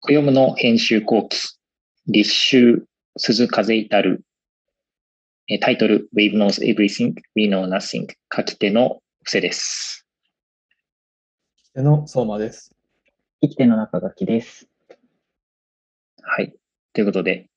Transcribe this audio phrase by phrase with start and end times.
[0.00, 1.58] 暦の編集後期、
[2.06, 2.84] 立秋、
[3.16, 4.22] 鈴風至る、
[5.60, 10.06] タイトル、Wave knows everything, we know nothing 書き手の布施です。
[11.74, 12.72] 手の相馬です。
[13.42, 14.68] 生き手の中書きです。
[16.22, 16.54] はい。
[16.92, 17.50] ということで、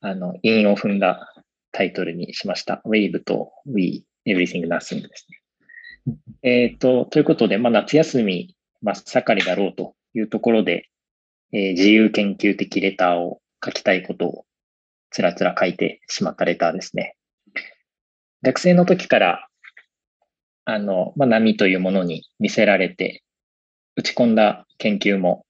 [0.00, 1.34] あの、韻を踏んだ
[1.72, 2.80] タイトルにしました。
[2.86, 6.16] Wave と We, Everything, Nothing ですね。
[6.42, 10.88] えっ、と、ということで、まあ、夏休み真っ盛りだろうというところで、
[11.52, 14.44] えー、自由研究的レターを書きたいことを
[15.10, 17.16] つらつら書いてしまったレターですね。
[18.42, 19.48] 学生の時から、
[20.64, 23.22] あの、まあ、波というものに見せられて、
[23.96, 25.44] 打ち込んだ研究も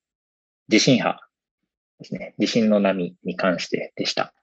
[0.68, 1.20] 地震波
[2.00, 2.34] ですね。
[2.38, 4.34] 地震の波に関してでした。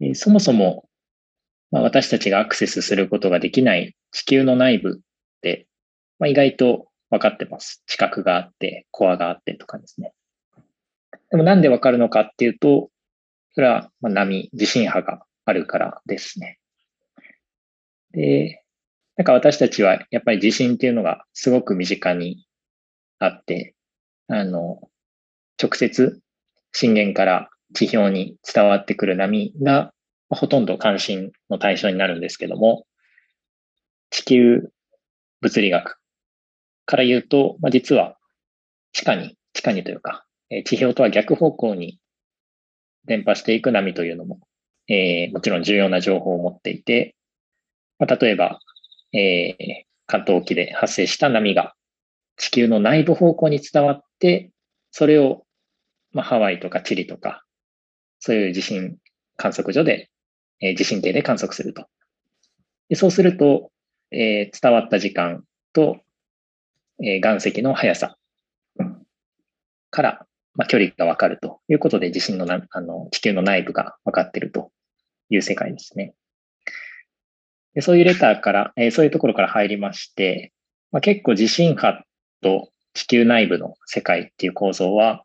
[0.00, 0.88] えー、そもそも、
[1.70, 5.00] まあ、私たちがアクセスすることができない地球の内部っ
[5.40, 5.66] て、
[6.18, 7.82] まあ、意外と分かってます。
[7.86, 10.12] 地殻があって、コアがあってとかですね。
[11.30, 12.90] でもなんで分かるのかっていうと、
[13.54, 16.58] それは波、地震波があるからですね。
[18.12, 18.62] で、
[19.16, 22.46] なんか私たちはやっぱり地震っていうのがすごく身近に
[23.18, 23.74] あって、
[24.28, 24.80] あの、
[25.60, 26.20] 直接
[26.72, 29.92] 震源から地表に伝わってくる波が
[30.28, 32.84] ほとんど関心の対象になるんですけども、
[34.10, 34.68] 地球
[35.40, 35.98] 物理学
[36.86, 38.16] から言うと、まあ、実は
[38.92, 41.98] 地下に、地下にというか、え地表とは逆方向に
[43.04, 44.40] 伝播していく波というのも、
[44.88, 47.16] えー、もちろん重要な情報を持っていて、
[47.98, 48.60] まあ、例えば、
[49.12, 51.74] えー、関東沖で発生した波が
[52.36, 54.50] 地球の内部方向に伝わって、
[54.90, 55.44] それを、
[56.12, 57.44] まあ、ハワイとかチリとか、
[58.20, 58.96] そういう地震
[59.36, 60.10] 観測所で、
[60.60, 61.86] えー、地震計で観測すると。
[62.88, 63.70] でそうすると、
[64.12, 65.42] えー、伝わった時間
[65.72, 65.98] と
[67.02, 68.16] え、岩石の速さ
[69.90, 74.70] から、まあ、距離がわかるということで、地震のなあの地球の内部がわかっていると
[75.28, 76.14] いう世界ですね。
[77.74, 80.52] でそういうレターから、えー、そういうところから入りまして、
[80.92, 82.02] まあ、結構地震波
[82.40, 85.24] と地球内部の世界っていう構造は、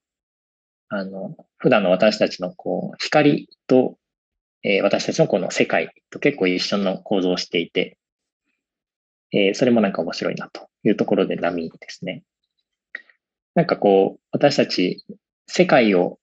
[0.90, 3.96] あの、普段の私たちのこう光と、
[4.64, 7.98] えー、私たちのこの世界と結構一緒の構造をしていて、
[9.32, 12.24] えー、それもなんか面白いなというところで波ですね。
[13.56, 15.04] なんかこう、私たち、
[15.48, 16.20] 世界を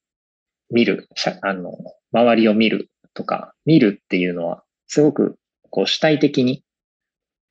[0.70, 1.08] 見る、
[1.42, 1.76] あの、
[2.12, 5.38] 周りを見るとか、見るっていうのは、すごく
[5.70, 6.64] こう主体的に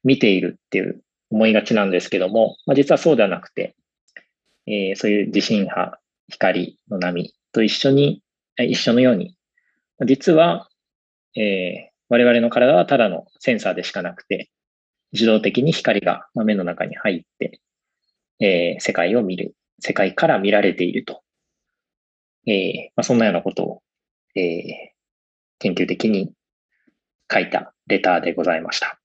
[0.03, 3.75] 見ているっていう思いがちなんですけども、まあ、実はそうではなくて、
[4.65, 5.97] えー、そういう地震波、
[6.29, 8.21] 光の波と一緒に、
[8.57, 9.35] 一緒のように、
[10.05, 10.69] 実は、
[11.35, 14.49] えー、我々の体はただのセンサーでしかなくて、
[15.13, 17.61] 自動的に光が目の中に入って、
[18.39, 21.23] えー、世界を見る、世界から見られていると。
[22.45, 23.81] えーまあ、そんなようなことを、
[24.35, 24.43] えー、
[25.59, 26.33] 研究的に
[27.31, 28.99] 書いたレターでございました。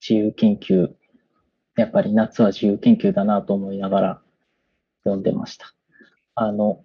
[0.00, 0.90] 自由研究、
[1.76, 4.22] やっぱり夏は自由研究だなと思いながら
[5.04, 5.74] 読んでました。
[6.34, 6.84] あの、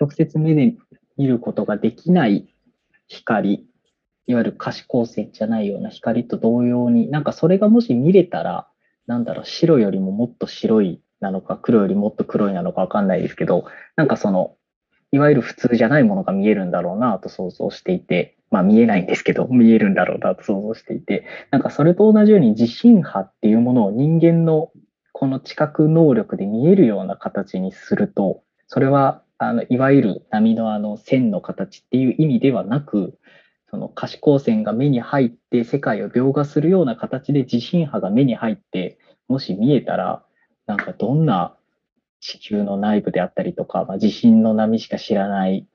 [0.00, 0.76] 直接目で
[1.18, 2.54] 見ることができない
[3.08, 3.66] 光、
[4.26, 8.68] いわゆる可視光線じゃないような光と同様に、なんかそれがもし見れたら、
[9.06, 13.64] なんだろう、白よりももっと白いなのか、黒よりもっと黒いなのかわかんないですけど、
[13.96, 14.54] なんかその、
[15.10, 24.70] いわゆる普通じゃないものが見えるんだろうなと想像していて、まあ見えないんですけど、見えるんだろうなと想像していて、なんかそれと同じように地震波っていうものを人間の
[25.12, 33.18] この知覚能力で見えるような形にすると、それはあのいわゆる波のあの線の形っていう意味ではなく
[33.70, 38.98] その可視光線が目に入って世界を描画するような形で地震波が目に入って
[39.28, 40.24] もし見えたら
[40.66, 41.56] なんかどんな
[42.20, 45.66] 地球の内部であったりとか、まあ、地震の波しか知らない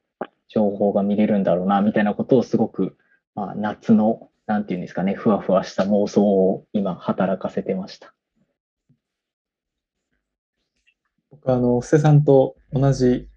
[0.49, 2.97] 情報が見れるんだろうなみたいなことをすごく、
[3.33, 8.13] まあ、夏のなんていうんですかねふわふわした妄想を今働かせてました。
[11.31, 13.27] 僕あの布施さんと同じ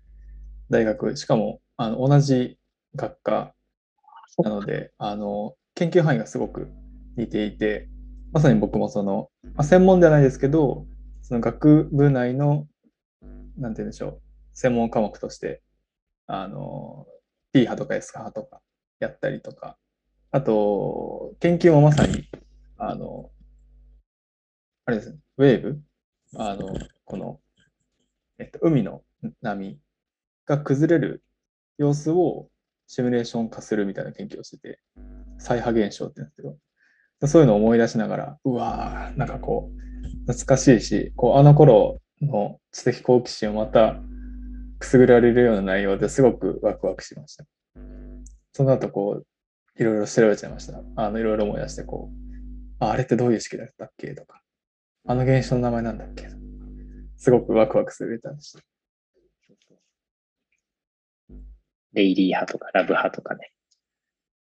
[0.70, 2.58] 大学、しかもあの同じ
[2.94, 3.54] 学科
[4.38, 6.68] なので、あの研究範囲がすごく
[7.16, 7.88] 似ていて、
[8.32, 10.86] まさに僕もその、まあ、専門ではないですけど、
[11.22, 12.66] その学部内の、
[13.56, 14.22] なんて言うんでしょう、
[14.54, 15.62] 専門科目として、
[16.26, 17.06] あの、
[17.52, 18.60] P 派とか S 派とか
[19.00, 19.78] やったりとか、
[20.30, 22.28] あと、研究もまさに、
[22.78, 23.30] あの、
[24.84, 25.80] あれですね、ウェーブ、
[26.36, 26.74] あの、
[27.04, 27.40] この、
[28.38, 29.02] えっと、海の
[29.40, 29.78] 波
[30.46, 31.22] が崩れる
[31.78, 32.48] 様子を
[32.86, 34.80] シミュレーション化するみたいな研究をしてて、
[35.38, 43.96] 再波現象って言うんですけど、そういうのを思い出しながら、うわーなんかこう、懐かしいし、こうあの頃の知的好奇心をまた
[44.78, 47.44] くすぐられるような内容ですごくワクワクしました。
[48.52, 49.26] その後こう、
[49.82, 50.80] いろいろ調べちゃいました。
[50.96, 52.26] あの、いろいろ思い出して、こう、
[52.78, 54.42] ああれってどういう式だったっけとか、
[55.06, 56.28] あの現象の名前なんだっけ
[57.16, 58.60] すごくワクワクする歌でした。
[61.96, 63.50] レイリー派とかラブ派とかね。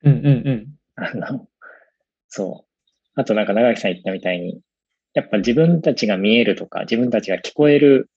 [0.04, 0.68] うんうんうん。
[0.96, 1.48] あの、
[2.28, 2.92] そう。
[3.16, 4.62] あとなんか長木さん言ったみたいに、
[5.14, 8.12] やっぱ自分たちが見えるとか、自分たちが聞こえる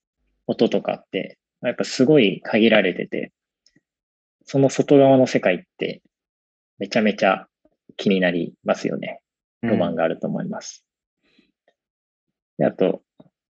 [0.46, 3.32] 音とかって、やっぱすごい限られてて、
[4.44, 6.02] その外側の世界って
[6.78, 7.46] めちゃめちゃ
[7.96, 9.20] 気になりますよね。
[9.62, 10.84] ロマンがあると思います。
[12.58, 13.02] であと、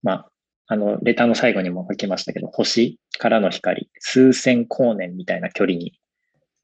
[0.03, 0.31] まあ、
[0.67, 5.99] あの、レターの最後にも書きましたけど、星からの光、数千光年みたいな距離に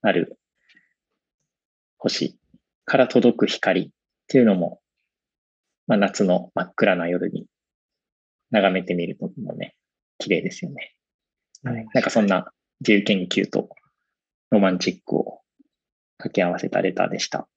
[0.02, 0.38] ある
[1.98, 2.38] 星
[2.84, 3.90] から届く光っ
[4.28, 4.80] ていうのも、
[5.86, 7.46] まあ、夏の真っ暗な夜に
[8.50, 9.74] 眺めてみるともね、
[10.18, 10.94] 綺麗ですよね。
[11.64, 13.68] はい、なんかそんな自由研究と
[14.50, 15.40] ロマンチックを
[16.18, 17.48] 掛け合わせたレターでした。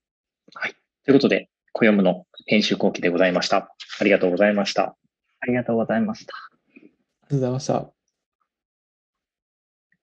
[0.53, 0.75] はい。
[1.05, 3.73] ということで、小読むの編集後期でございました。
[3.99, 4.95] ありがとうございました。
[5.41, 6.33] ありがとうございました。
[6.35, 7.98] ありがとうございました。